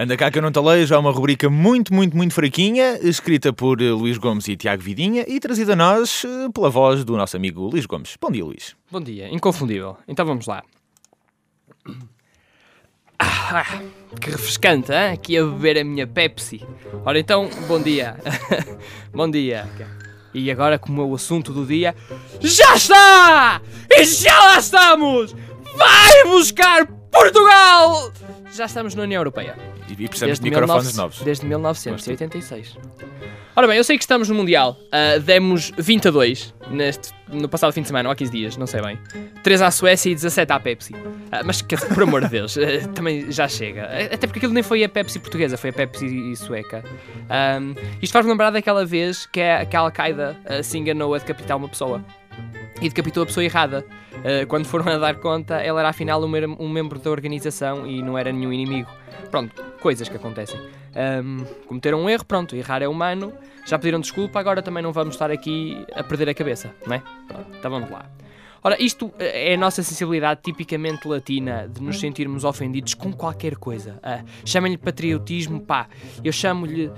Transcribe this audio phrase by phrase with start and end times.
[0.00, 3.82] Anda cá que eu não talejo é uma rubrica muito, muito, muito fraquinha, escrita por
[3.82, 7.36] eh, Luís Gomes e Tiago Vidinha e trazida a nós eh, pela voz do nosso
[7.36, 8.16] amigo Luís Gomes.
[8.20, 8.76] Bom dia, Luís.
[8.92, 9.96] Bom dia, inconfundível.
[10.06, 10.62] Então vamos lá.
[13.18, 13.82] Ah,
[14.20, 15.14] que refrescante, hein?
[15.14, 16.64] aqui a beber a minha Pepsi.
[17.04, 18.16] Ora então, bom dia.
[19.12, 19.68] bom dia.
[20.32, 21.92] E agora, como é o assunto do dia,
[22.40, 23.60] já está!
[23.90, 25.34] E já lá estamos!
[25.74, 28.12] Vai buscar Portugal!
[28.52, 29.77] Já estamos na União Europeia.
[29.92, 31.20] E precisamos de microfones 19- novos.
[31.22, 32.76] Desde 1986.
[33.56, 34.78] Ora bem, eu sei que estamos no Mundial.
[34.92, 38.56] Ah, demos 20 a 2 neste, no passado fim de semana, ou há 15 dias,
[38.56, 38.98] não sei bem.
[39.42, 40.94] 3 à Suécia e 17 à Pepsi.
[41.32, 43.88] Ah, mas, dizer, por amor de Deus, ah, também já chega.
[43.90, 46.84] Ah, Até porque aquilo nem foi a Pepsi portuguesa, foi a Pepsi sueca.
[47.28, 51.18] Ahm, isto faz lembrar daquela vez que a, que a Al-Qaeda ah, se enganou a
[51.18, 52.04] decapitar uma pessoa.
[52.80, 53.84] E decapitou a pessoa errada.
[54.24, 58.02] Ah, quando foram a dar conta, ela era afinal um, um membro da organização e
[58.02, 58.90] não era nenhum inimigo.
[59.30, 60.58] Pronto, coisas que acontecem.
[60.94, 63.32] Ahm, cometeram um erro, pronto, errar é humano.
[63.66, 67.02] Já pediram desculpa, agora também não vamos estar aqui a perder a cabeça, não é?
[67.58, 68.06] Então vamos lá.
[68.62, 73.56] Ora, isto eh, é a nossa sensibilidade tipicamente latina de nos sentirmos ofendidos com qualquer
[73.56, 74.00] coisa.
[74.02, 75.88] Ah, Chamem-lhe patriotismo, pá.
[76.24, 76.90] Eu chamo-lhe.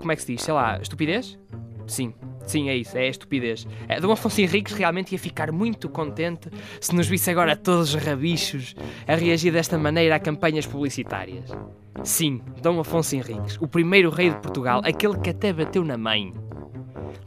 [0.00, 0.42] como é que se diz?
[0.42, 1.38] Sei lá, estupidez?
[1.86, 2.14] Sim,
[2.50, 3.66] sim, é isso, é estupidez.
[3.88, 6.48] É, Dom Afonso Henriques realmente ia ficar muito contente
[6.80, 8.74] se nos visse agora todos rabichos
[9.06, 11.50] a reagir desta maneira a campanhas publicitárias.
[12.02, 16.32] Sim, Dom Afonso Henriques, o primeiro rei de Portugal, aquele que até bateu na mãe.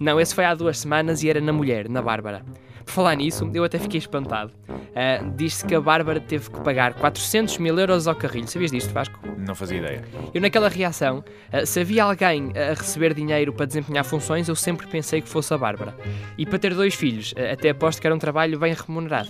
[0.03, 2.43] Não, esse foi há duas semanas e era na mulher, na Bárbara.
[2.83, 4.51] Por falar nisso, eu até fiquei espantado.
[4.93, 8.45] Ah, Diz-se que a Bárbara teve que pagar 400 mil euros ao carrilho.
[8.45, 9.17] Sabias disto, Vasco?
[9.37, 10.03] Não fazia ideia.
[10.33, 11.23] Eu, naquela reação,
[11.53, 15.53] ah, se havia alguém a receber dinheiro para desempenhar funções, eu sempre pensei que fosse
[15.53, 15.95] a Bárbara.
[16.37, 19.29] E para ter dois filhos, ah, até aposto que era um trabalho bem remunerado.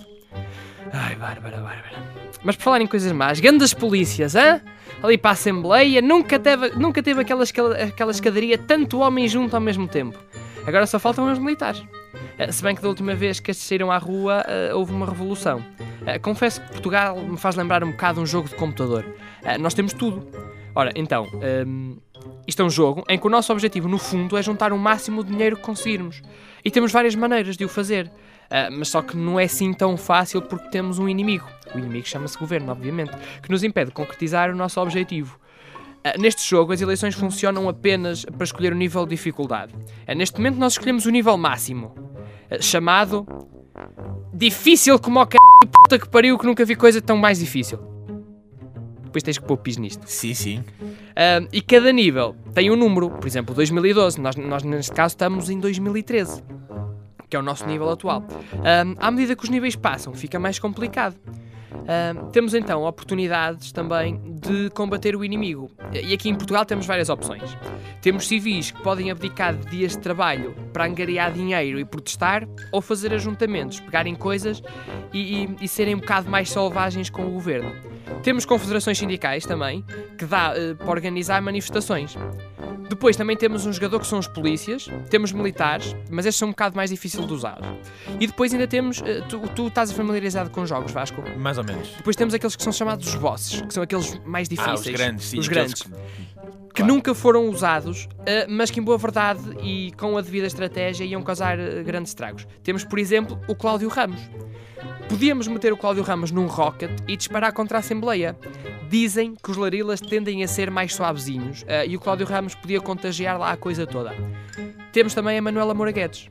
[0.92, 2.02] Ai, Bárbara, Bárbara.
[2.42, 4.60] Mas por falar em coisas más, grandes polícias, hã?
[5.04, 7.44] Ali para a Assembleia, nunca teve, nunca teve aquela,
[7.84, 10.18] aquela escadaria tanto homem junto ao mesmo tempo.
[10.66, 11.82] Agora só faltam os militares.
[12.38, 15.06] Ah, Se bem que da última vez que estes saíram à rua, ah, houve uma
[15.06, 15.64] revolução.
[16.06, 19.04] Ah, Confesso que Portugal me faz lembrar um bocado um jogo de computador.
[19.60, 20.26] Nós temos tudo.
[20.74, 21.28] Ora, então,
[21.66, 21.98] hum,
[22.48, 25.22] isto é um jogo em que o nosso objetivo, no fundo, é juntar o máximo
[25.22, 26.20] de dinheiro que conseguirmos.
[26.64, 28.10] E temos várias maneiras de o fazer.
[28.50, 31.46] Ah, mas só que não é assim tão fácil porque temos um inimigo.
[31.74, 35.38] O inimigo chama-se governo, obviamente, que nos impede de concretizar o nosso objetivo.
[36.04, 39.74] Ah, Neste jogo, as eleições funcionam apenas para escolher o nível de dificuldade.
[40.06, 41.94] Ah, Neste momento, nós escolhemos o nível máximo,
[42.50, 43.26] ah, chamado
[44.32, 45.36] Difícil como o c...
[45.72, 47.78] puta que pariu, que nunca vi coisa tão mais difícil.
[49.04, 50.04] Depois tens que pôr pis nisto.
[50.06, 50.64] Sim, sim.
[51.16, 53.10] Ah, e cada nível tem um número.
[53.10, 54.20] Por exemplo, 2012.
[54.20, 56.42] Nós, nós neste caso, estamos em 2013,
[57.30, 58.24] que é o nosso nível atual.
[58.64, 61.16] Ah, à medida que os níveis passam, fica mais complicado.
[61.86, 65.70] Ah, temos então oportunidades também de combater o inimigo.
[65.92, 67.42] E aqui em Portugal temos várias opções.
[68.00, 72.80] Temos civis que podem abdicar de dias de trabalho para angariar dinheiro e protestar, ou
[72.80, 74.62] fazer ajuntamentos, pegarem coisas
[75.12, 77.72] e, e- e serem um bocado mais selvagens com o governo.
[78.22, 79.84] Temos confederações sindicais também,
[80.18, 82.16] que dá eh, para organizar manifestações.
[82.94, 86.52] Depois também temos um jogador que são os polícias, temos militares, mas estes são um
[86.52, 87.58] bocado mais difíceis de usar.
[88.20, 89.02] E depois ainda temos.
[89.04, 91.20] eh, tu, tu estás familiarizado com jogos, Vasco?
[91.36, 91.88] Mais ou menos.
[91.96, 94.80] Depois temos aqueles que são chamados os bosses, que são aqueles mais Ah, difíceis.
[94.80, 95.38] os grandes, sim.
[95.40, 95.82] Os grandes.
[95.82, 95.90] que-
[96.74, 101.04] Que nunca foram usados, eh, mas que em boa verdade e com a devida estratégia
[101.04, 102.46] iam causar eh, grandes estragos.
[102.64, 104.20] Temos, por exemplo, o Cláudio Ramos.
[105.08, 108.36] Podíamos meter o Cláudio Ramos num rocket e disparar contra a Assembleia.
[108.90, 112.80] Dizem que os larilas tendem a ser mais suavezinhos eh, e o Cláudio Ramos podia
[112.80, 114.12] contagiar lá a coisa toda.
[114.92, 116.28] Temos também a Manuela Moura Guedes.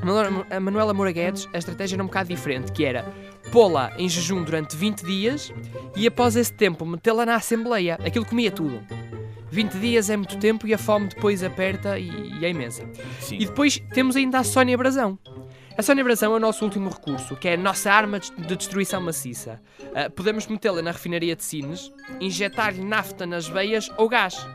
[0.00, 3.04] A Manuela- Guedes, a estratégia era um bocado diferente, que era
[3.50, 5.52] pô-la em jejum durante 20 dias
[5.96, 7.98] e após esse tempo metê-la na Assembleia.
[8.04, 8.80] Aquilo comia tudo.
[9.52, 12.88] 20 dias é muito tempo e a fome depois aperta e, e é imensa.
[13.20, 13.36] Sim.
[13.36, 15.18] E depois temos ainda a Sónia Brasão.
[15.76, 18.56] A Sónia Brasão é o nosso último recurso, que é a nossa arma de de
[18.56, 19.60] destruição maciça.
[19.94, 24.46] Ah, podemos metê-la na refinaria de Sines, injetar-lhe nafta nas veias ou gás.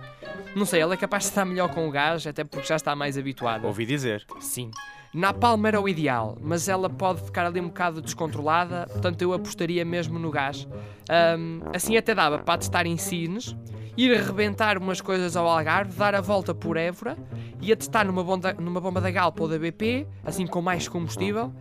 [0.55, 2.95] Não sei, ela é capaz de estar melhor com o gás, até porque já está
[2.95, 3.67] mais habituada.
[3.67, 4.25] Ouvi dizer.
[4.39, 4.71] Sim.
[5.13, 9.85] Napalm era o ideal, mas ela pode ficar ali um bocado descontrolada, portanto eu apostaria
[9.85, 10.67] mesmo no gás.
[11.07, 13.55] Ahm, assim até dava para testar em Sines,
[13.97, 17.17] ir arrebentar umas coisas ao Algarve, dar a volta por Évora
[17.59, 21.51] e atestar numa, bomba, numa bomba da Galpa ou da BP, assim com mais combustível,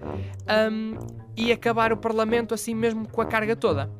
[0.47, 0.99] ahm,
[1.35, 3.91] e acabar o Parlamento assim mesmo com a carga toda.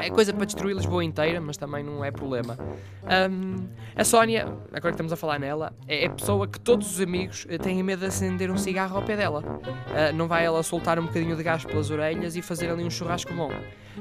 [0.00, 2.56] É coisa para destruir Lisboa inteira, mas também não é problema.
[3.04, 7.00] Ahm, a Sónia, agora que estamos a falar nela, é a pessoa que todos os
[7.00, 9.42] amigos eh, têm medo de acender um cigarro ao pé dela.
[9.94, 12.90] Ah, não vai ela soltar um bocadinho de gás pelas orelhas e fazer ali um
[12.90, 13.50] churrasco bom.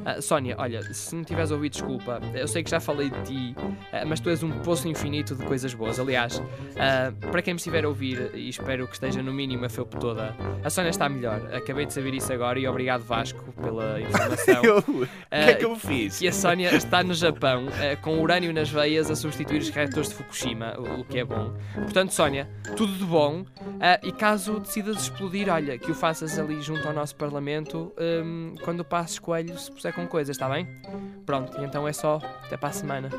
[0.03, 2.19] Ah, Sónia, olha, se não tiveres ouvido, desculpa.
[2.33, 3.55] Eu sei que já falei de ti,
[3.93, 5.97] ah, mas tu és um poço infinito de coisas boas.
[5.99, 6.41] Aliás,
[6.77, 9.95] ah, para quem me estiver a ouvir, e espero que esteja no mínimo a felpe
[9.97, 11.39] toda, a Sónia está melhor.
[11.55, 14.63] Acabei de saber isso agora e obrigado, Vasco, pela informação.
[14.65, 16.22] Eu- que é que eu fiz?
[16.22, 20.10] E a Sónia está no Japão eh, com urânio nas veias a substituir os reatores
[20.10, 21.54] de Fukushima, o, que é bom.
[21.74, 23.45] Portanto, Sónia, tudo de bom.
[23.80, 28.56] eh, e caso decidas explodir, olha, que o faças ali junto ao nosso Parlamento hum,
[28.63, 30.68] quando passes coelho se puser com coisas, está bem?
[31.25, 32.19] Pronto, então é só.
[32.45, 33.10] Até para a semana.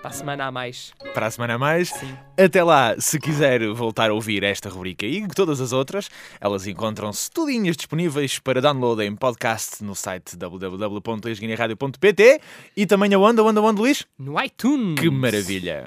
[0.00, 0.92] Para a semana a mais.
[1.14, 1.90] Para a semana a mais.
[1.90, 2.16] Sim.
[2.36, 6.10] Até lá, se quiser voltar a ouvir esta rubrica e todas as outras,
[6.40, 12.40] elas encontram-se tudinhas disponíveis para download em podcast no site www.lisguineradio.pt
[12.76, 14.06] e também aonde, aonde, aonde, Luís?
[14.18, 14.98] No iTunes.
[14.98, 15.86] Que maravilha!